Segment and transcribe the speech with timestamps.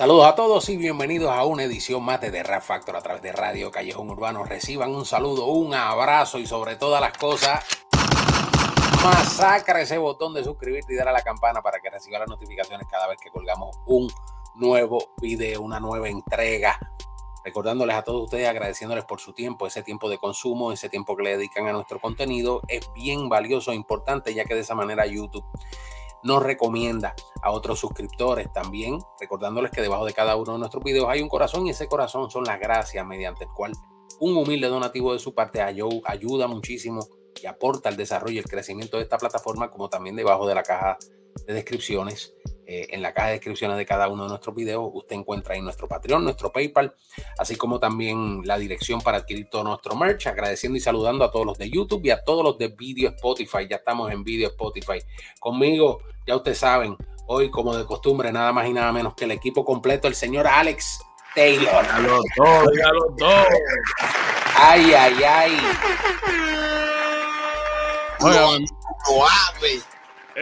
[0.00, 3.20] Saludos a todos y bienvenidos a una edición más de The Rap Factor a través
[3.20, 4.44] de Radio Callejón Urbano.
[4.44, 7.62] Reciban un saludo, un abrazo y sobre todas las cosas,
[9.04, 12.86] masacra ese botón de suscribirte y dar a la campana para que reciba las notificaciones
[12.90, 14.10] cada vez que colgamos un
[14.54, 16.78] nuevo video, una nueva entrega.
[17.44, 21.24] Recordándoles a todos ustedes, agradeciéndoles por su tiempo, ese tiempo de consumo, ese tiempo que
[21.24, 25.04] le dedican a nuestro contenido, es bien valioso e importante, ya que de esa manera
[25.04, 25.44] YouTube
[26.22, 28.52] nos recomienda a otros suscriptores.
[28.52, 31.86] También, recordándoles que debajo de cada uno de nuestros videos hay un corazón y ese
[31.86, 33.72] corazón son las gracias mediante el cual
[34.20, 37.06] un humilde donativo de su parte ayuda muchísimo
[37.42, 40.62] y aporta el desarrollo y el crecimiento de esta plataforma, como también debajo de la
[40.62, 40.98] caja
[41.46, 42.34] de descripciones
[42.72, 45.60] eh, en la caja de descripciones de cada uno de nuestros videos, usted encuentra ahí
[45.60, 46.94] nuestro Patreon, nuestro PayPal,
[47.36, 50.28] así como también la dirección para adquirir todo nuestro merch.
[50.28, 53.66] Agradeciendo y saludando a todos los de YouTube y a todos los de Video Spotify.
[53.68, 55.02] Ya estamos en Video Spotify.
[55.40, 59.32] Conmigo, ya ustedes saben, hoy, como de costumbre, nada más y nada menos que el
[59.32, 61.00] equipo completo, el señor Alex
[61.34, 61.74] Taylor.
[61.74, 63.46] A los dos, a los dos.
[64.54, 65.58] Ay, ay, ay.
[68.20, 68.64] Oigan,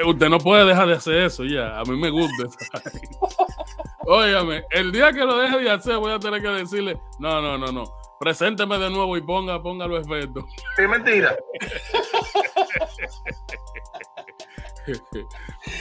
[0.07, 1.79] usted no puede dejar de hacer eso ya.
[1.79, 2.45] A mí me gusta.
[4.07, 7.59] Óigame, el día que lo deje de hacer, voy a tener que decirle: no, no,
[7.59, 7.85] no, no.
[8.21, 10.45] Presénteme de nuevo y ponga, ponga los efectos.
[10.77, 11.37] Es mentira.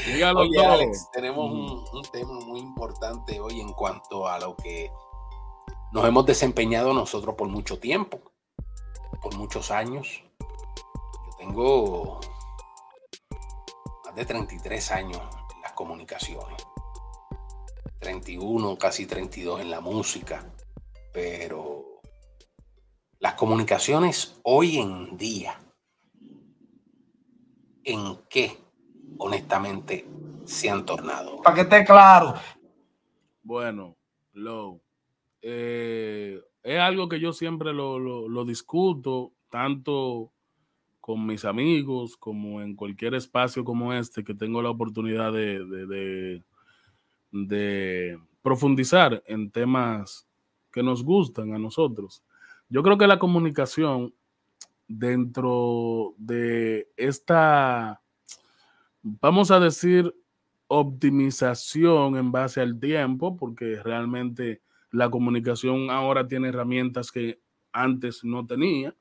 [0.06, 4.92] Dígalo Oye, Alex, tenemos un, un tema muy importante hoy en cuanto a lo que
[5.94, 8.20] nos hemos desempeñado nosotros por mucho tiempo,
[9.22, 10.24] por muchos años.
[10.40, 12.20] Yo tengo
[14.18, 15.22] de 33 años
[15.56, 16.66] en las comunicaciones,
[18.00, 20.44] 31, casi 32 en la música,
[21.14, 22.02] pero
[23.20, 25.60] las comunicaciones hoy en día,
[27.84, 28.58] ¿en qué
[29.20, 30.08] honestamente
[30.46, 31.44] se han tornado?
[31.44, 32.34] Para que esté claro.
[33.44, 33.98] Bueno,
[34.34, 34.82] lo
[35.44, 40.34] eh, es algo que yo siempre lo, lo discuto, tanto
[41.08, 46.44] con mis amigos, como en cualquier espacio como este, que tengo la oportunidad de,
[48.42, 50.28] profundizar en temas
[50.70, 52.26] que nos gustan a nosotros.
[52.68, 54.14] Yo creo que la comunicación
[54.86, 58.02] dentro de esta,
[59.02, 60.14] vamos a decir,
[60.68, 67.40] optimización en base al tiempo, porque realmente la comunicación ahora tiene herramientas que
[67.72, 68.94] antes no tenía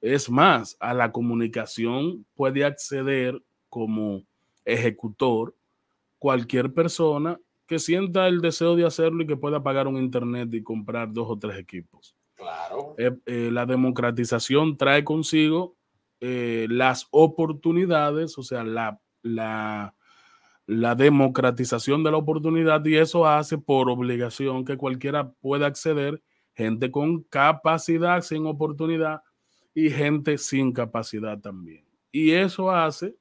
[0.00, 4.24] es más, a la comunicación puede acceder como
[4.64, 5.54] ejecutor
[6.18, 10.62] cualquier persona que sienta el deseo de hacerlo y que pueda pagar un internet y
[10.62, 12.16] comprar dos o tres equipos.
[12.34, 12.94] Claro.
[12.98, 15.76] Eh, eh, la democratización trae consigo
[16.20, 19.94] eh, las oportunidades, o sea, la, la,
[20.66, 26.22] la democratización de la oportunidad y eso hace por obligación que cualquiera pueda acceder,
[26.54, 29.22] gente con capacidad, sin oportunidad,
[29.86, 31.84] y gente sin capacidad también.
[32.12, 33.16] Y eso hace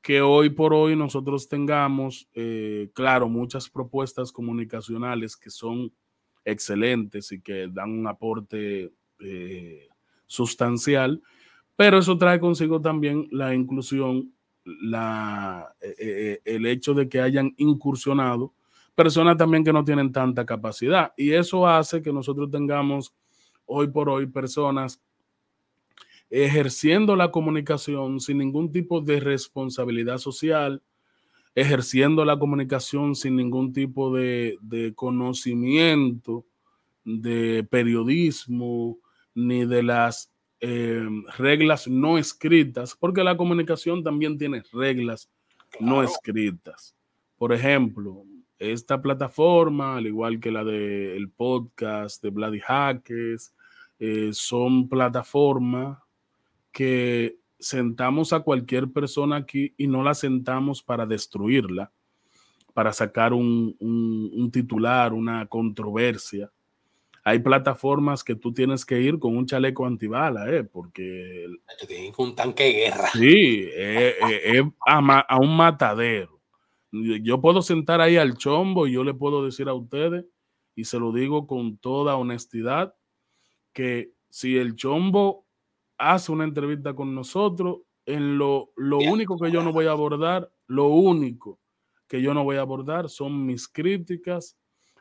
[0.00, 5.92] que hoy por hoy nosotros tengamos, eh, claro, muchas propuestas comunicacionales que son
[6.44, 9.88] excelentes y que dan un aporte eh,
[10.26, 11.20] sustancial,
[11.74, 14.32] pero eso trae consigo también la inclusión,
[14.64, 18.54] la, eh, el hecho de que hayan incursionado
[18.94, 21.12] personas también que no tienen tanta capacidad.
[21.16, 23.14] Y eso hace que nosotros tengamos
[23.66, 25.02] hoy por hoy personas
[26.30, 30.82] ejerciendo la comunicación sin ningún tipo de responsabilidad social,
[31.54, 34.58] ejerciendo la comunicación sin ningún tipo de,
[34.94, 36.44] conocimiento
[37.04, 38.98] de periodismo
[39.34, 45.30] ni de las em, reglas no escritas, porque la comunicación también tiene reglas
[45.78, 46.94] no escritas.
[47.38, 48.24] Por ejemplo,
[48.58, 53.54] esta plataforma, al igual que la del podcast de Bloody Hackers,
[53.98, 55.98] eh, son plataformas
[56.76, 61.90] que sentamos a cualquier persona aquí y no la sentamos para destruirla,
[62.74, 66.52] para sacar un, titular, una controversia.
[67.24, 70.64] Hay plataformas que tú tienes que ir con un chaleco antibala, ¿eh?
[70.64, 71.46] porque...
[72.18, 73.08] un tanque de guerra.
[73.14, 76.38] Sí, es a, un matadero.
[76.92, 80.26] Yo puedo sentar ahí al chombo y yo le puedo decir a ustedes,
[80.74, 82.94] y se lo digo con toda honestidad,
[83.72, 85.45] que si el chombo
[85.98, 87.78] hace una entrevista con nosotros.
[88.04, 91.58] En lo, lo único que yo no voy a abordar, lo único
[92.06, 94.56] que yo no voy a abordar son mis críticas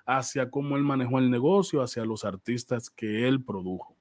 [0.05, 3.95] hacia cómo él manejó el negocio, hacia los artistas que él produjo.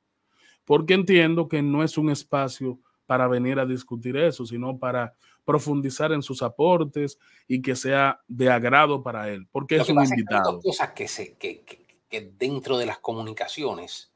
[0.64, 5.14] Porque entiendo que no es un espacio para venir a discutir eso, sino para
[5.44, 10.58] profundizar en sus aportes y que sea de agrado para él, porque es un invitado.
[10.58, 11.64] Es cosas que, se, que,
[12.08, 14.14] que dentro de las comunicaciones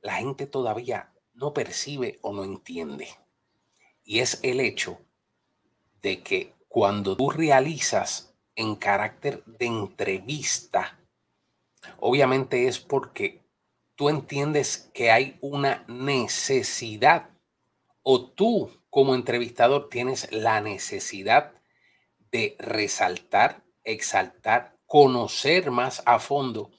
[0.00, 3.08] la gente todavía no percibe o no entiende.
[4.04, 4.98] Y es el hecho
[6.02, 10.98] de que cuando tú realizas en carácter de entrevista,
[11.98, 13.42] obviamente es porque
[13.94, 17.30] tú entiendes que hay una necesidad
[18.02, 21.52] o tú como entrevistador tienes la necesidad
[22.30, 26.70] de resaltar, exaltar, conocer más a fondo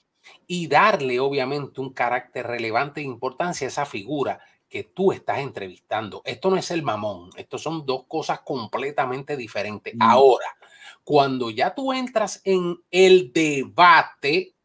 [0.47, 4.39] y darle obviamente un carácter relevante e importancia a esa figura
[4.69, 6.21] que tú estás entrevistando.
[6.25, 9.95] Esto no es el mamón, esto son dos cosas completamente diferentes.
[9.95, 10.01] Mm.
[10.01, 10.47] Ahora,
[11.03, 14.55] cuando ya tú entras en el debate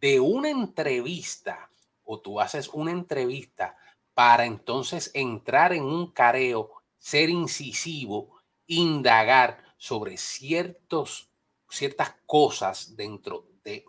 [0.00, 1.70] de una entrevista
[2.04, 3.76] o tú haces una entrevista
[4.14, 11.30] para entonces entrar en un careo, ser incisivo, indagar sobre ciertos,
[11.68, 13.84] ciertas cosas dentro de,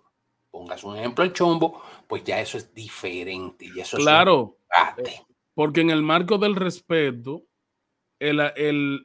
[0.51, 3.66] pongas un ejemplo, el chombo, pues ya eso es diferente.
[3.66, 4.57] Y eso claro,
[4.98, 5.22] es
[5.60, 7.44] porque en el marco del respeto,
[8.18, 8.40] el,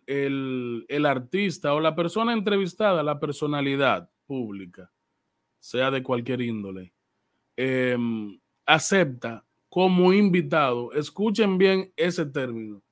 [0.07, 4.93] el, artista o la persona entrevistada, la personalidad pública,
[5.59, 6.93] sea de cualquier índole,
[7.57, 12.83] em, acepta como invitado, escuchen bien ese término,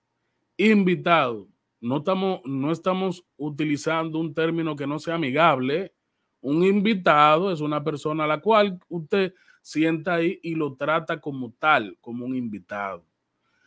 [0.56, 1.48] invitado.
[1.80, 5.94] No estamos, no estamos utilizando un término que no sea amigable.
[6.42, 11.52] Un invitado es una persona a la cual usted sienta ahí y lo trata como
[11.58, 13.04] tal, como un invitado.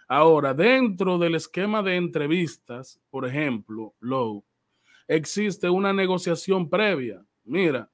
[0.07, 4.43] Ahora, dentro del esquema de entrevistas, por ejemplo, Low,
[5.07, 7.23] existe una negociación previa.
[7.43, 7.89] Mira,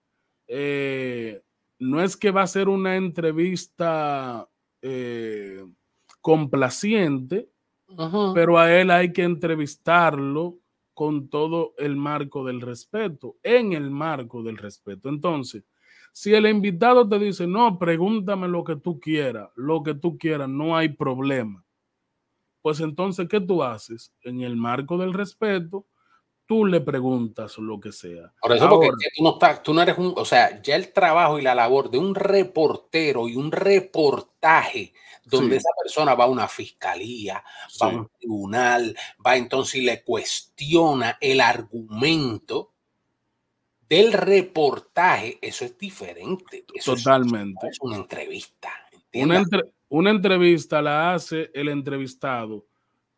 [0.48, 1.42] eh,
[1.80, 4.48] no es que va a ser una entrevista
[4.82, 5.64] eh,
[6.20, 7.48] complaciente,
[8.34, 10.61] pero a él hay que entrevistarlo
[11.02, 15.10] con todo el marco del respeto, en el marco del respeto.
[15.10, 15.64] Entonces,
[16.14, 20.48] si el invitado te dice, no, pregúntame lo que tú quieras, lo que tú quieras,
[20.48, 21.66] no hay problema
[22.62, 24.14] pues entonces, ¿qué tú haces?
[24.22, 25.86] En el marco del respeto,
[26.46, 28.34] tú le preguntas lo que sea.
[28.42, 31.40] Por eso, porque tú no, estás, tú no eres un, o sea, ya el trabajo
[31.40, 34.94] y la labor de un reportero y un reportaje
[35.24, 37.44] donde esa persona va a una fiscalía,
[37.82, 38.96] va a un tribunal,
[39.26, 42.74] va entonces y le cuestiona el argumento
[43.88, 46.66] del reportaje, eso es diferente.
[46.84, 47.68] Totalmente.
[47.68, 48.70] Es, una entrevista.
[49.14, 49.44] Una,
[49.90, 52.66] una entrevista la hace el entrevistado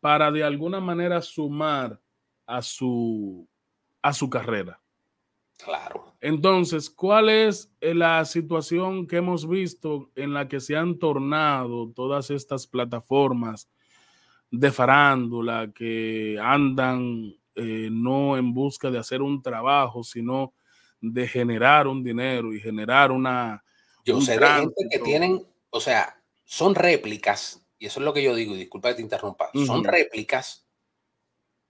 [0.00, 2.00] para de alguna manera sumar
[2.46, 3.48] a su,
[4.02, 4.80] a su carrera.
[5.56, 6.13] Claro.
[6.24, 12.30] Entonces, ¿cuál es la situación que hemos visto en la que se han tornado todas
[12.30, 13.68] estas plataformas
[14.50, 20.54] de farándula que andan eh, no en busca de hacer un trabajo, sino
[20.98, 23.62] de generar un dinero y generar una...
[24.02, 28.22] Yo sé de gente que tienen, o sea, son réplicas, y eso es lo que
[28.22, 30.66] yo digo, y disculpa que te interrumpa, son réplicas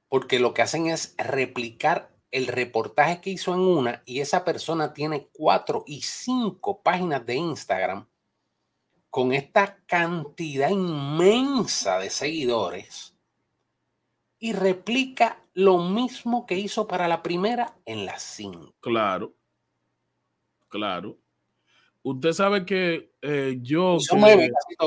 [0.08, 4.92] porque lo que hacen es replicar el reportaje que hizo en una y esa persona
[4.92, 8.08] tiene cuatro y cinco páginas de Instagram
[9.08, 13.14] con esta cantidad inmensa de seguidores
[14.40, 18.74] y replica lo mismo que hizo para la primera en las cinco.
[18.80, 19.36] Claro,
[20.68, 21.16] claro.
[22.02, 24.00] Usted sabe que eh, yo...
[24.00, 24.20] Son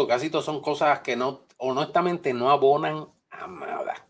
[0.06, 4.07] casi, todo, son cosas que no, honestamente no abonan a nada.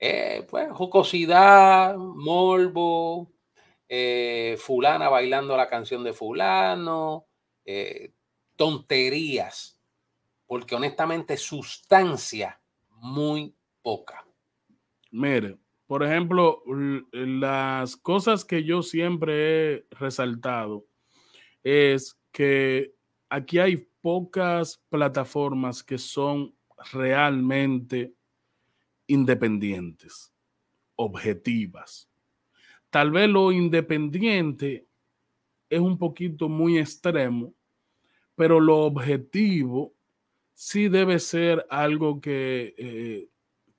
[0.00, 3.30] Eh, pues jocosidad, morbo,
[3.86, 7.26] eh, fulana bailando la canción de fulano,
[8.56, 9.78] tonterías,
[10.46, 14.26] porque honestamente sustancia muy poca.
[15.10, 16.62] Mire, por ejemplo,
[17.12, 20.86] las cosas que yo siempre he resaltado
[21.62, 22.94] es que
[23.28, 26.54] aquí hay pocas plataformas que son
[26.92, 28.14] realmente
[29.10, 30.32] independientes,
[30.96, 32.08] objetivas.
[32.90, 34.86] Tal vez lo independiente
[35.68, 37.54] es un poquito muy extremo,
[38.34, 39.92] pero lo objetivo
[40.54, 43.28] sí debe ser algo que eh,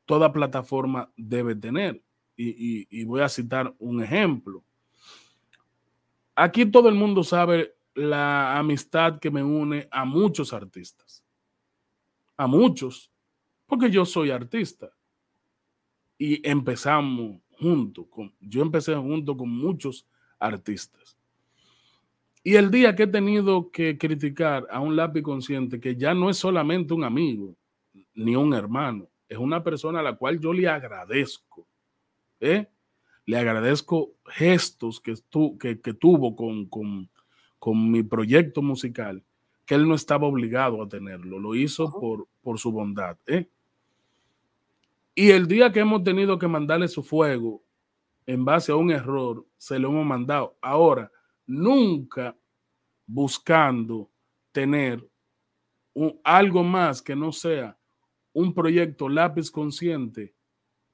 [0.06, 2.02] toda plataforma debe tener.
[2.36, 4.64] y, voy a citar un ejemplo.
[6.36, 11.24] Aquí todo el mundo sabe la amistad que me une a muchos artistas.
[12.38, 13.12] A muchos.
[13.68, 14.92] Porque yo soy artista.
[16.24, 20.06] Y empezamos junto con, yo empecé junto con muchos
[20.38, 21.18] artistas.
[22.44, 26.30] Y el día que he tenido que criticar a un lápiz consciente que ya no
[26.30, 27.56] es solamente un amigo
[28.14, 31.66] ni un hermano, es una persona a la cual yo le agradezco.
[32.40, 32.68] ¿eh?
[33.26, 35.16] Le agradezco gestos que,
[35.58, 39.24] que, tuvo con, con, mi proyecto musical,
[39.66, 43.18] que él no estaba obligado a tenerlo, lo hizo por, por su bondad.
[43.26, 43.48] ¿eh?
[45.14, 47.64] Y el día que hemos tenido que mandarle su fuego
[48.26, 50.58] en base a un error, se lo hemos mandado.
[50.62, 51.12] Ahora,
[51.46, 52.38] nunca
[53.06, 54.10] buscando
[54.52, 55.06] tener
[56.24, 57.78] algo más que no sea
[58.34, 60.34] un proyecto lápiz consciente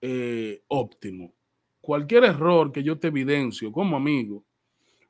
[0.01, 1.33] eh, óptimo.
[1.79, 4.43] Cualquier error que yo te evidencio como amigo,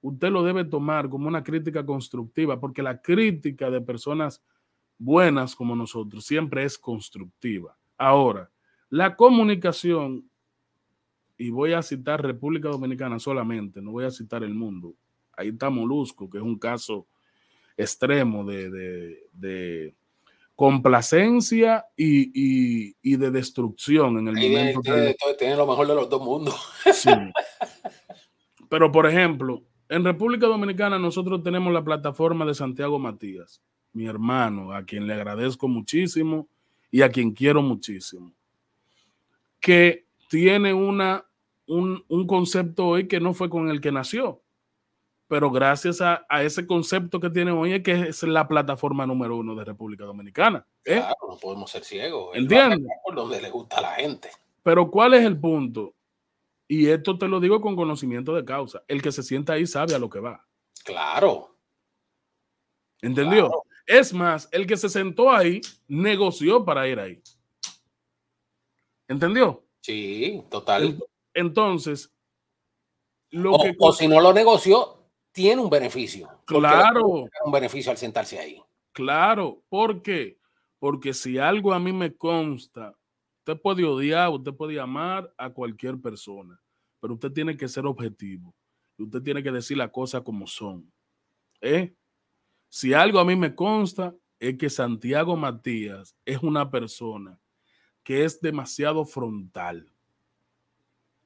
[0.01, 4.43] usted lo debe tomar como una crítica constructiva, porque la crítica de personas
[4.97, 7.77] buenas como nosotros siempre es constructiva.
[7.97, 8.51] Ahora,
[8.89, 10.29] la comunicación,
[11.38, 14.96] y voy a citar República Dominicana solamente, no voy a citar el mundo.
[15.36, 17.08] Ahí está Molusco, que es un caso
[17.77, 19.94] extremo de,
[20.56, 24.82] complacencia y, de destrucción en el momento.
[25.38, 26.56] Tiene, lo mejor de los dos mundos.
[28.70, 33.62] Pero, por ejemplo, en República Dominicana nosotros tenemos la plataforma de Santiago Matías,
[33.94, 36.50] mi hermano, a quien le agradezco muchísimo
[36.91, 38.34] y a quien quiero muchísimo,
[39.59, 41.25] que tiene una,
[41.67, 44.41] un, un concepto hoy que no fue con el que nació
[45.27, 49.55] pero gracias a, ese concepto que tiene hoy es que es la plataforma número uno
[49.55, 50.65] de República Dominicana.
[50.85, 50.95] ¿eh?
[50.95, 52.35] Claro, no podemos ser ciegos.
[52.35, 52.79] ¿Entiendes?
[53.03, 54.29] Por donde le gusta a la gente.
[54.63, 55.93] Pero ¿cuál es el punto?
[56.67, 58.83] Y esto te lo digo con conocimiento de causa.
[58.87, 60.45] El que se sienta ahí sabe a lo que va.
[60.83, 61.57] Claro.
[63.01, 63.51] ¿Entendió?
[63.85, 67.21] Es más, el que se sentó ahí negoció para ir ahí.
[69.07, 69.63] ¿Entendió?
[69.81, 70.97] Sí, total.
[71.33, 72.13] Entonces,
[73.31, 73.75] lo o, que...
[73.79, 74.97] o si no lo negoció,
[75.31, 76.29] tiene un beneficio.
[76.45, 77.05] Claro.
[77.45, 78.61] Un beneficio al sentarse ahí.
[78.91, 79.63] Claro.
[79.69, 80.39] ¿Por qué?
[80.79, 82.95] Porque si algo a mí me consta,
[83.39, 86.59] usted puede odiar, usted puede amar a cualquier persona,
[86.99, 88.53] pero usted tiene que ser objetivo.
[88.97, 90.91] Usted tiene que decir las cosas como son.
[91.61, 91.95] ¿Eh?
[92.69, 97.39] Si algo a mí me consta, es que Santiago Matías es una persona
[98.07, 99.91] que es demasiado frontal.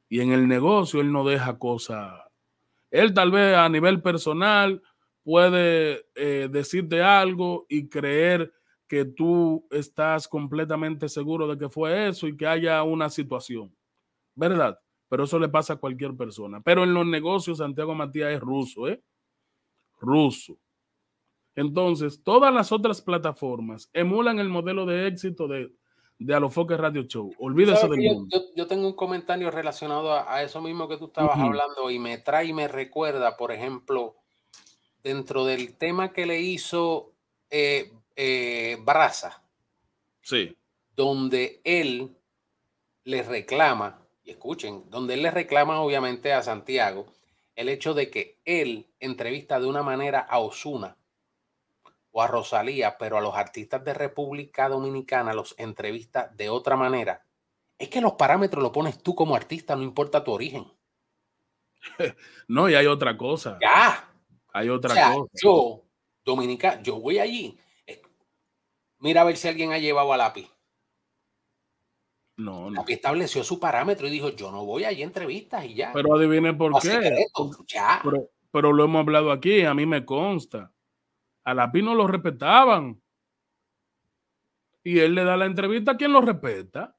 [0.09, 2.11] Y en el negocio él no deja cosas
[2.89, 4.81] él tal vez a nivel personal
[5.23, 8.51] puede eh, decirte algo y creer
[8.87, 13.73] que tú estás completamente seguro de que fue eso y que haya una situación,
[14.35, 14.77] ¿verdad?
[15.07, 16.59] Pero eso le pasa a cualquier persona.
[16.61, 19.01] Pero en los negocios Santiago Matías es ruso, ¿eh?
[20.01, 20.57] Ruso.
[21.55, 25.71] Entonces, todas las otras plataformas emulan el modelo de éxito de
[26.23, 27.33] de Alofoque Radio Show.
[27.39, 31.89] Olvídese del yo, Yo, tengo un comentario relacionado a, eso mismo que tú estabas hablando
[31.89, 34.15] y me trae y me recuerda, por ejemplo,
[35.03, 37.13] dentro del tema que le hizo
[37.49, 39.41] eh, eh, Braza.
[40.21, 40.55] Sí.
[40.95, 42.15] Donde él
[43.03, 47.07] le reclama, y escuchen, donde él le reclama obviamente a Santiago
[47.55, 50.95] el hecho de que él entrevista de una manera a Osuna
[52.11, 57.25] o a Rosalía, pero a los artistas de República Dominicana los entrevista de otra manera,
[57.77, 60.65] es que los parámetros lo pones tú como artista, no importa tu origen.
[62.47, 63.57] No, y hay otra cosa.
[63.59, 64.13] Ya.
[64.53, 65.29] Hay otra cosa.
[65.41, 65.83] Yo,
[66.23, 67.57] Dominica, yo voy allí.
[68.99, 70.51] Mira a ver si alguien ha llevado a lápiz.
[72.37, 72.81] No, no.
[72.81, 75.91] Lápiz estableció su parámetro y dijo, yo no voy allí a entrevistas y ya.
[75.93, 77.25] Pero adivine por qué.
[77.67, 78.03] ya.
[78.51, 80.71] pero lo hemos hablado aquí, a mí me consta
[81.43, 83.01] a la no lo respetaban.
[84.83, 86.97] Y él le da la entrevista a quien lo respeta.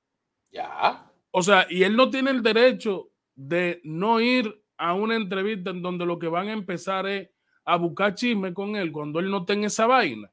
[0.51, 1.11] Ya.
[1.31, 5.83] O sea, y él no tiene el derecho de no ir a una entrevista en
[5.83, 7.31] donde lo que van a empezar es
[7.65, 10.31] a buscar chisme con él cuando él no tenga esa vaina.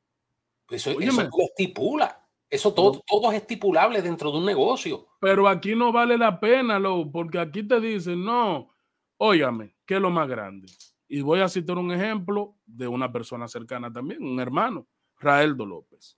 [0.69, 2.19] Eso, eso lo estipula.
[2.49, 5.07] Eso todo, todo es estipulable dentro de un negocio.
[5.19, 8.73] Pero aquí no vale la pena, lo, porque aquí te dicen, no,
[9.17, 10.67] óyame, ¿qué es lo más grande?
[11.09, 14.87] Y voy a citar un ejemplo de una persona cercana también, un hermano,
[15.19, 16.17] Raeldo López.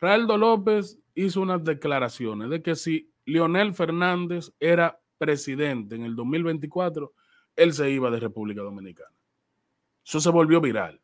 [0.00, 7.12] Raeldo López hizo unas declaraciones de que si Leonel Fernández era presidente en el 2024,
[7.54, 9.14] él se iba de República Dominicana.
[10.04, 11.00] Eso se volvió viral.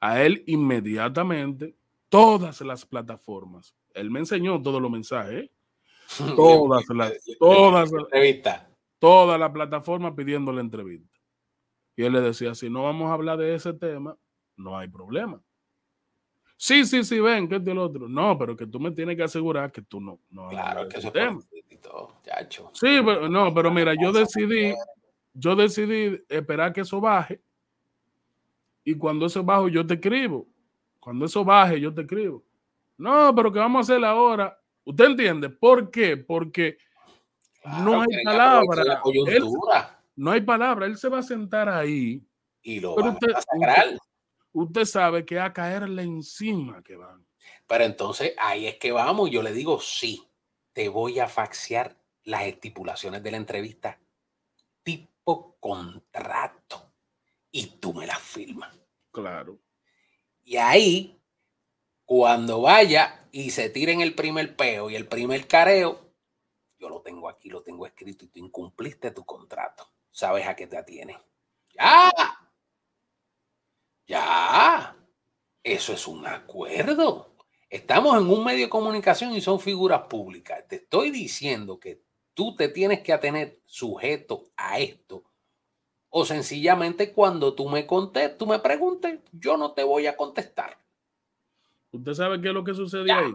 [0.00, 1.76] A él inmediatamente,
[2.08, 5.50] todas las plataformas, él me enseñó todos los mensajes, ¿eh?
[6.36, 7.92] todas las, todas
[9.00, 11.18] toda la plataforma pidiendo la entrevista.
[11.96, 14.16] Y él le decía, si no vamos a hablar de ese tema,
[14.56, 15.42] no hay problema.
[16.56, 18.06] Sí, sí, sí, ven, que es del otro.
[18.06, 20.20] No, pero que tú me tienes que asegurar que tú no.
[20.30, 21.40] no claro, que eso tema.
[21.40, 24.74] Es sí, pero no, pero mira, yo decidí,
[25.32, 27.40] yo decidí esperar que eso baje.
[28.84, 30.46] Y cuando eso baje, yo te escribo.
[31.00, 32.44] Cuando eso baje, yo te escribo.
[32.98, 34.58] No, pero que vamos a hacer ahora.
[34.84, 35.48] ¿Usted entiende?
[35.48, 36.18] ¿Por qué?
[36.18, 36.76] Porque
[37.64, 39.02] no hay palabra.
[40.16, 40.86] no hay palabra.
[40.86, 42.22] Él se va a sentar ahí.
[42.62, 43.98] Y lo va a sacar.
[44.52, 47.24] Usted, sabe que a caerle encima que van.
[47.66, 49.30] Pero entonces ahí es que vamos.
[49.30, 50.28] Yo le digo, sí,
[50.72, 53.98] te voy a faxear las estipulaciones de la entrevista
[54.82, 56.92] tipo contrato
[57.50, 58.76] y tú me las firmas.
[59.12, 59.58] Claro.
[60.44, 61.20] Y ahí,
[62.04, 66.09] cuando vaya y se tiren el primer peo y el primer careo,
[66.80, 69.86] yo lo tengo aquí, lo tengo escrito y tú incumpliste tu contrato.
[70.10, 71.18] Sabes a qué te atiene.
[71.74, 72.10] Ya.
[74.06, 74.96] Ya.
[75.62, 77.36] Eso es un acuerdo.
[77.68, 80.66] Estamos en un medio de comunicación y son figuras públicas.
[80.66, 85.24] Te estoy diciendo que tú te tienes que atener sujeto a esto.
[86.08, 90.78] O sencillamente cuando tú me contes, tú me preguntes, yo no te voy a contestar.
[91.92, 93.34] ¿Usted sabe qué es lo que sucede ahí?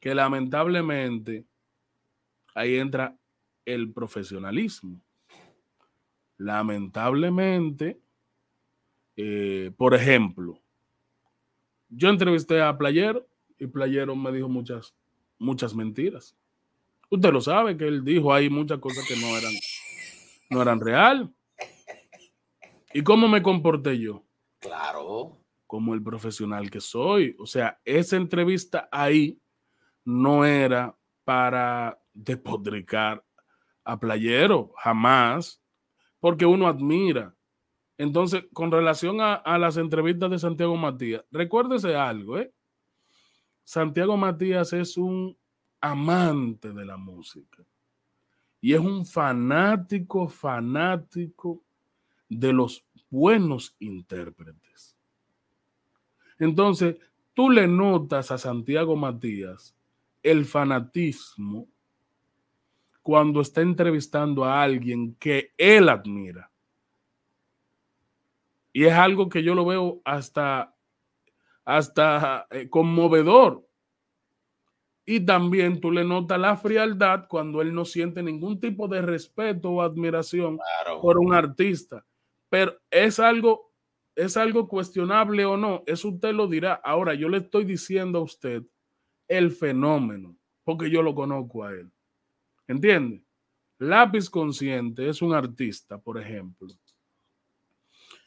[0.00, 1.46] Que lamentablemente
[2.54, 3.16] ahí entra
[3.64, 5.00] el profesionalismo.
[6.36, 8.00] Lamentablemente,
[9.16, 10.58] eh, por ejemplo,
[11.88, 13.26] yo entrevisté a Playero
[13.58, 14.94] y Playero me dijo muchas,
[15.38, 16.36] muchas mentiras.
[17.10, 19.52] Usted lo sabe que él dijo ahí muchas cosas que no eran,
[20.48, 21.34] no eran real.
[22.94, 24.24] ¿Y cómo me comporté yo?
[24.60, 25.36] Claro.
[25.66, 27.36] Como el profesional que soy.
[27.38, 29.40] O sea, esa entrevista ahí
[30.04, 33.24] no era para despodricar
[33.84, 35.60] a Playero, jamás,
[36.18, 37.34] porque uno admira.
[37.98, 42.52] Entonces, con relación a, a las entrevistas de Santiago Matías, recuérdese algo, ¿eh?
[43.64, 45.36] Santiago Matías es un
[45.80, 47.64] amante de la música
[48.60, 51.62] y es un fanático, fanático
[52.28, 54.96] de los buenos intérpretes.
[56.38, 56.96] Entonces,
[57.34, 59.74] tú le notas a Santiago Matías
[60.22, 61.68] el fanatismo
[63.02, 66.50] cuando está entrevistando a alguien que él admira.
[68.72, 70.74] Y es algo que yo lo veo hasta,
[71.64, 73.66] hasta eh, conmovedor.
[75.04, 79.70] Y también tú le notas la frialdad cuando él no siente ningún tipo de respeto
[79.70, 80.60] o admiración
[81.00, 82.04] por un artista.
[82.48, 83.72] Pero es algo,
[84.14, 86.74] es algo cuestionable o no, eso usted lo dirá.
[86.74, 88.62] Ahora, yo le estoy diciendo a usted
[89.26, 91.90] el fenómeno, porque yo lo conozco a él.
[92.70, 93.20] ¿Entiende?
[93.78, 96.68] Lápiz Consciente es un artista, por ejemplo,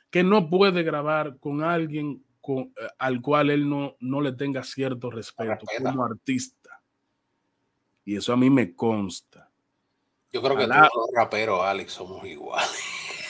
[0.10, 4.62] que no puede grabar con alguien con, eh, al cual él no, no le tenga
[4.64, 6.82] cierto respeto como artista.
[8.04, 9.50] Y eso a mí me consta.
[10.34, 12.70] Yo creo que todos los raperos, Alex, somos iguales.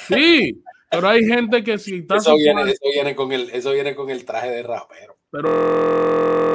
[0.08, 2.15] Sí, pero hay gente que si está...
[2.15, 5.15] Eso viene, eso viene, con el, eso viene con el traje de rapero.
[5.30, 6.53] Pero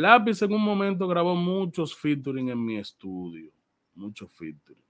[0.00, 3.50] Lápiz en un momento grabó muchos featuring en mi estudio,
[3.94, 4.82] muchos featuring.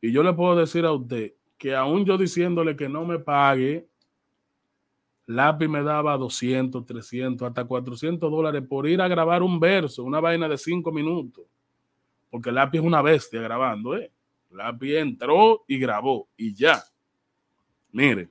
[0.00, 3.86] Y yo le puedo decir a usted que aún yo diciéndole que no me pague,
[5.26, 10.18] Lápiz me daba 200, 300, hasta 400 dólares por ir a grabar un verso, una
[10.18, 11.44] vaina de cinco minutos.
[12.30, 14.10] Porque Lápiz es una bestia grabando, ¿eh?
[14.50, 16.82] Lápiz entró y grabó y ya.
[17.92, 18.28] Mire.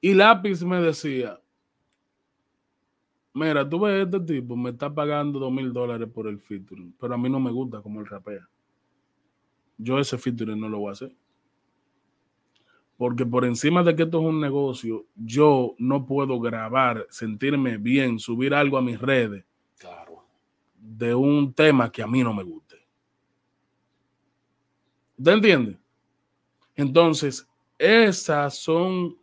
[0.00, 1.38] Y Lápiz me decía,
[3.36, 7.12] Mira, tú ves este tipo, me está pagando dos mil dólares por el featuring, pero
[7.12, 8.48] a mí no me gusta como él rapea.
[9.76, 11.14] Yo ese featuring no lo voy a hacer.
[12.96, 18.18] Porque por encima de que esto es un negocio, yo no puedo grabar, sentirme bien,
[18.18, 19.44] subir algo a mis redes
[19.78, 20.24] claro.
[20.74, 22.76] de un tema que a mí no me guste.
[25.18, 25.78] ¿Usted entiende?
[26.74, 27.46] Entonces,
[27.76, 29.14] esas son,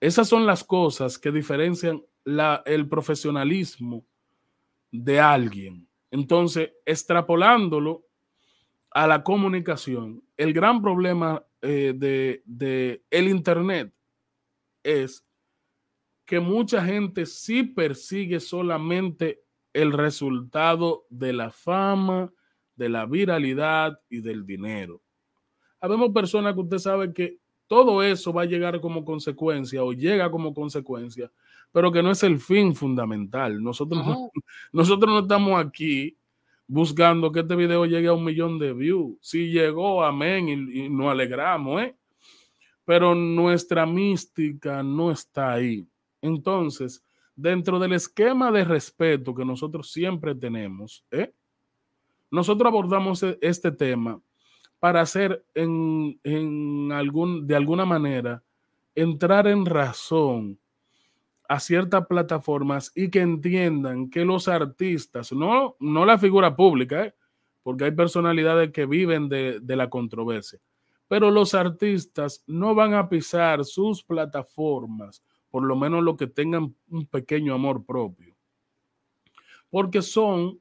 [0.00, 4.06] esas son las cosas que diferencian el profesionalismo
[4.90, 5.88] de alguien.
[6.10, 8.06] Entonces, extrapolándolo
[8.90, 13.92] a la comunicación, el gran problema eh, de, de el Internet
[14.82, 15.26] es
[16.24, 22.32] que mucha gente sí persigue solamente el resultado de la fama,
[22.76, 25.02] de la viralidad y del dinero.
[25.80, 27.38] Habemos personas que usted sabe que
[27.74, 31.28] todo eso va a llegar como consecuencia o llega como consecuencia
[31.74, 33.60] pero que no es el fin fundamental.
[33.60, 34.30] Nosotros, no,
[34.72, 36.16] nosotros no estamos aquí
[36.68, 39.18] buscando que este video llegue a un millón de views.
[39.20, 41.96] Si llegó, amén, y, nos alegramos, ¿eh?
[42.84, 45.84] Pero nuestra mística no está ahí.
[46.22, 51.32] Entonces, dentro del esquema de respeto que nosotros siempre tenemos, ¿eh?
[52.30, 54.20] nosotros abordamos e, este tema
[54.84, 58.42] para hacer en, en algún, de alguna manera
[58.94, 60.60] entrar en razón
[61.48, 67.14] a ciertas plataformas y que entiendan que los artistas, no, no la figura pública, ¿eh?
[67.62, 70.60] porque hay personalidades que viven de, de la controversia,
[71.08, 76.76] pero los artistas no van a pisar sus plataformas, por lo menos los que tengan
[76.90, 78.36] un pequeño amor propio,
[79.70, 80.60] porque son,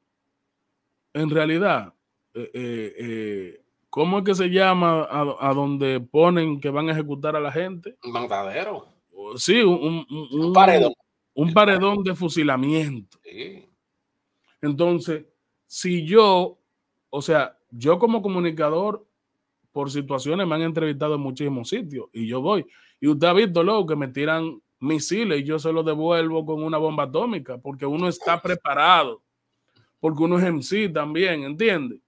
[1.12, 1.93] en realidad,
[2.33, 3.62] eh, eh, eh,
[3.93, 7.95] ¿cómo es que se llama a, donde ponen que van a ejecutar a la gente?
[8.03, 8.88] Un matadero.
[9.38, 10.93] Sí, un, un, paredón.
[11.36, 13.19] Un paredón de fusilamiento.
[14.63, 15.27] Entonces,
[15.67, 16.58] si yo,
[17.12, 19.06] o sea, yo como comunicador,
[19.71, 22.65] por situaciones me han entrevistado en muchísimos sitios y yo voy.
[22.99, 26.63] Y usted ha visto luego que me tiran misiles y yo se los devuelvo con
[26.63, 29.21] una bomba atómica porque uno está preparado,
[29.99, 32.03] porque uno es MC también, ¿entiende?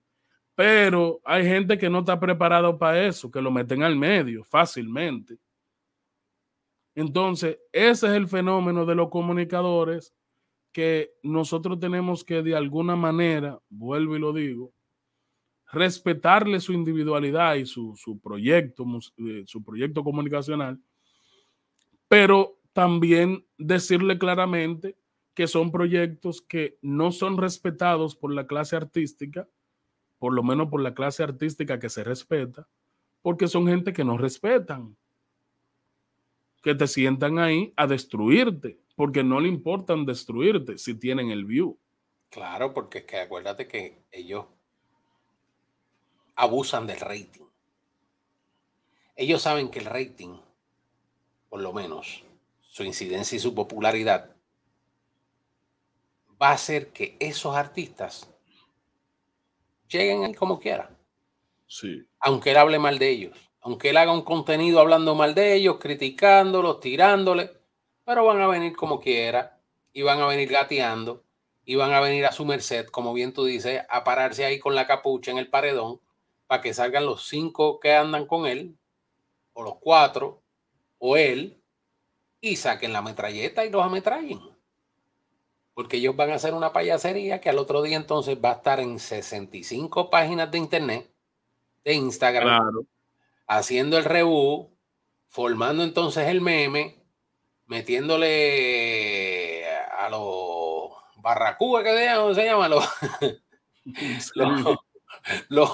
[0.56, 5.38] Pero hay gente que no está preparado para eso, que lo meten al medio fácilmente.
[6.96, 10.15] Entonces, ese es el fenómeno de los comunicadores
[10.72, 14.74] que nosotros tenemos que de alguna manera, vuelvo y lo digo,
[15.72, 18.86] respetarle su individualidad y su, proyecto,
[19.18, 20.80] eh, su proyecto comunicacional,
[22.08, 24.98] pero también decirle claramente
[25.34, 29.48] que son proyectos que no son respetados por la clase artística,
[30.26, 32.68] por lo menos por la clase artística que se respeta,
[33.22, 34.98] porque son gente que no respetan,
[36.64, 41.78] que te sientan ahí a destruirte, porque no le importan destruirte si tienen el view.
[42.32, 44.48] Claro, porque es que acuérdate que ellos
[46.34, 47.46] abusan del rating.
[49.16, 50.40] Ellos saben que el rating,
[51.50, 52.24] por lo menos
[52.62, 54.36] su incidencia y su popularidad,
[56.42, 58.35] va a hacer que esos artistas
[59.88, 60.89] lleguen ahí como quiera.
[61.67, 62.06] Sí.
[62.19, 65.78] Aunque él hable mal de ellos, aunque él haga un contenido hablando mal de ellos,
[65.80, 67.52] criticándolos, tirándole,
[68.04, 69.60] pero van a venir como quiera
[69.91, 71.24] y van a venir gateando
[71.65, 74.76] y van a venir a su merced, como bien tú dices, a pararse ahí con
[74.76, 76.00] la capucha en el paredón
[76.48, 78.78] para que salgan los cinco que andan con él,
[79.54, 80.43] o los cuatro,
[81.00, 81.60] o él,
[82.39, 84.55] y saquen la metralleta y los ametrallen.
[85.76, 88.80] Porque ellos van a hacer una payasería que al otro día entonces va a estar
[88.80, 91.12] en 65 páginas de internet,
[91.84, 92.88] de Instagram,
[93.46, 94.72] haciendo el review,
[95.28, 96.96] formando entonces el meme,
[97.68, 102.90] metiéndole a los barracúas que se llama, los,
[105.50, 105.70] los,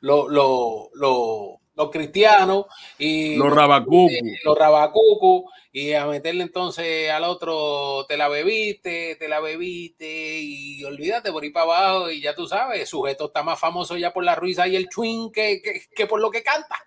[0.00, 2.66] los, los, los, cristianos
[2.98, 4.10] y los rabacucu.
[4.44, 10.84] Los rabacucu y a meterle entonces al otro, te la bebiste, te la bebiste y
[10.84, 14.12] olvídate por ir para abajo y ya tú sabes, el sujeto está más famoso ya
[14.12, 15.60] por la ruiza y el twin que,
[15.94, 16.78] que, por lo que canta.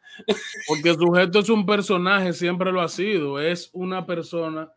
[0.68, 4.72] Porque el sujeto es un personaje, siempre lo ha sido, es una persona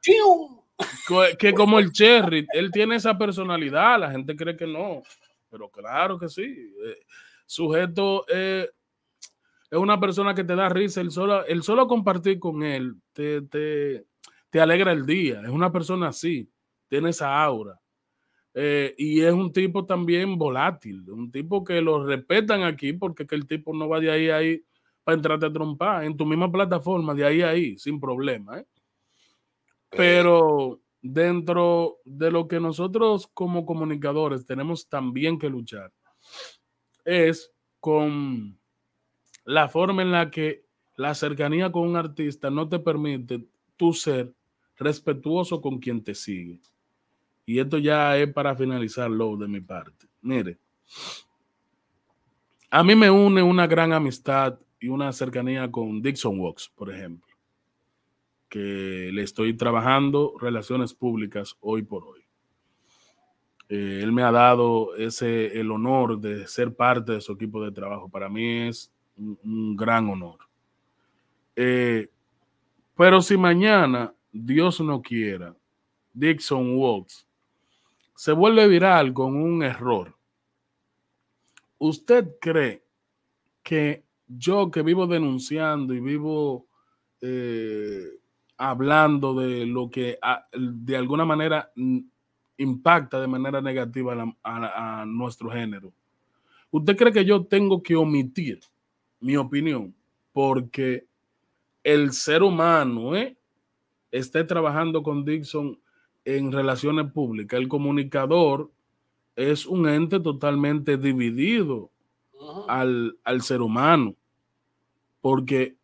[1.39, 5.03] que como el Cherry, él tiene esa personalidad, la gente cree que no,
[5.51, 6.43] pero claro que sí.
[6.43, 6.99] Eh,
[7.47, 8.69] sujeto eh,
[9.71, 13.43] es una persona que te da risa, el solo, el solo compartir con él te,
[13.43, 16.51] te, alegra el día, es una persona así,
[16.89, 17.81] tiene esa aura.
[18.53, 23.37] Eh, y es un tipo también volátil, un tipo que lo respetan aquí porque que
[23.37, 24.65] el tipo no va de ahí a ahí
[25.05, 28.65] para entrarte a trompar en tu misma plataforma, de ahí a ahí, sin problema.
[29.89, 35.93] Pero dentro de lo que nosotros como comunicadores tenemos también que luchar
[37.05, 38.60] es con
[39.45, 40.65] la forma en la que
[40.97, 44.33] la cercanía con un artista no te permite tú ser
[44.77, 46.61] respetuoso con quien te sigue.
[47.47, 50.07] Y esto ya es para finalizarlo de mi parte.
[50.23, 50.59] Mire,
[52.71, 57.35] a mí me une una gran amistad y una cercanía con Dixon Walks, por ejemplo,
[58.49, 62.21] que le estoy trabajando relaciones públicas hoy por hoy.
[63.69, 67.71] Eh, él me ha dado ese, el honor de ser parte de su equipo de
[67.71, 68.09] trabajo.
[68.09, 70.39] Para mí es un, gran honor.
[71.55, 72.09] Eh,
[72.97, 75.55] pero si mañana, Dios no quiera,
[76.13, 77.27] Dixon Walks
[78.15, 80.15] se vuelve viral con un error,
[81.79, 82.83] ¿usted cree
[83.63, 86.67] que yo que vivo denunciando y vivo
[87.21, 88.05] eh,
[88.57, 90.19] hablando de lo que
[90.53, 91.73] de alguna manera
[92.61, 95.93] impacta de manera negativa a, nuestro género.
[96.71, 98.61] ¿Usted cree que yo tengo que omitir
[99.21, 99.95] mi opinión
[100.33, 101.07] porque
[101.83, 103.37] el ser humano ¿eh?
[104.11, 105.79] esté trabajando con Dixon
[106.25, 107.59] en relaciones públicas?
[107.59, 108.71] El comunicador
[109.37, 111.91] es un ente totalmente dividido
[112.69, 114.15] al, al ser humano
[115.21, 115.77] porque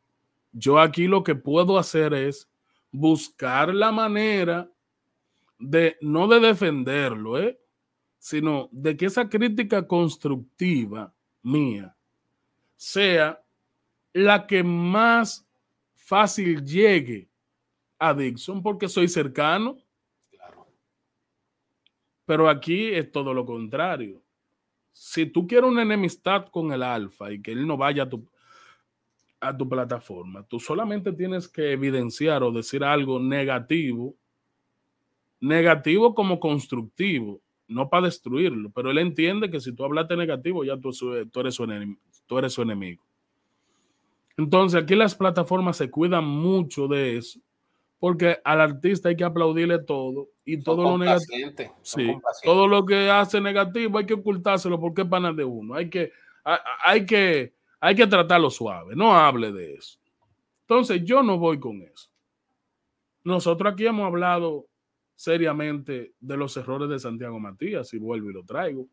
[0.53, 2.49] yo aquí lo que puedo hacer es
[2.91, 4.71] buscar la manera
[5.59, 7.59] de no de defenderlo, ¿eh?
[8.19, 11.96] sino de que esa crítica constructiva mía
[12.77, 13.43] sea
[14.13, 15.47] la que más
[15.95, 17.29] fácil llegue
[17.99, 19.79] a Dixon porque soy cercano.
[22.25, 24.23] Pero aquí es todo lo contrario.
[24.93, 28.27] Si tú quieres una enemistad con el alfa y que él no vaya a tu,
[29.39, 34.17] a tu plataforma, tú solamente tienes que evidenciar o decir algo negativo,
[35.41, 40.77] negativo como constructivo, no para destruirlo, pero él entiende que si tú hablaste negativo, ya
[40.79, 40.91] tú,
[41.41, 43.05] eres, su enemigo, tú eres su enemigo.
[44.37, 47.41] Entonces, aquí las plataformas se cuidan mucho de eso,
[47.99, 51.51] porque al artista hay que aplaudirle todo y todo lo negativo.
[51.83, 55.75] Sí, todo lo que hace negativo hay que ocultárselo porque es pana de uno.
[55.75, 56.13] Hay que,
[56.85, 59.99] hay, que, hay que tratarlo suave, no hable de eso.
[60.63, 62.11] Entonces, yo no voy con eso.
[63.25, 64.67] Nosotros aquí hemos hablado
[65.17, 68.87] seriamente de los errores de Santiago Matías, y vuelvo y lo traigo.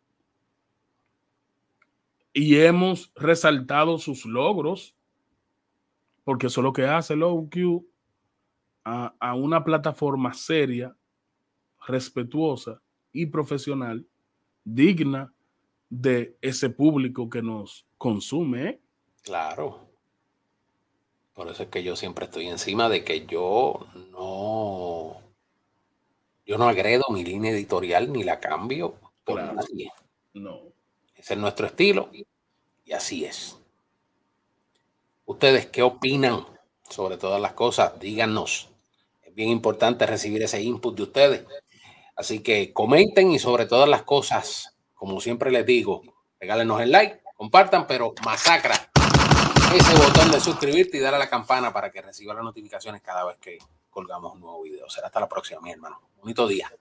[2.33, 4.95] Y hemos resaltado sus logros,
[6.23, 7.86] porque eso es lo que hace LowQ
[8.86, 10.95] a, a una plataforma seria,
[11.86, 12.81] respetuosa
[13.12, 14.07] y profesional,
[14.63, 15.33] digna
[15.89, 18.69] de ese público que nos consume.
[18.69, 18.81] ¿eh?
[19.21, 19.89] Claro.
[21.33, 24.92] Por eso es que yo siempre estoy encima de que yo no
[26.45, 29.91] yo no agredo mi línea editorial ni la cambio por nadie.
[30.34, 30.60] No.
[31.15, 32.10] Ese es nuestro estilo
[32.86, 33.58] y así es.
[35.25, 36.45] ¿Ustedes qué opinan
[36.89, 37.97] sobre todas las cosas?
[37.99, 38.69] Díganos.
[39.21, 41.45] Es bien importante recibir ese input de ustedes.
[42.15, 46.01] Así que comenten y sobre todas las cosas, como siempre les digo,
[46.39, 48.89] regálenos el like, compartan, pero masacra
[49.73, 53.25] ese botón de suscribirte y darle a la campana para que reciba las notificaciones cada
[53.25, 53.58] vez que
[53.89, 54.88] colgamos un nuevo video.
[54.89, 55.99] Será hasta la próxima, mi hermano.
[56.23, 56.71] Bonito día.